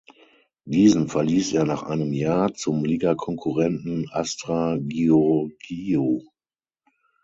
[0.65, 6.23] Diesen verließ er nach einem Jahr zum Ligakonkurrenten Astra Giurgiu.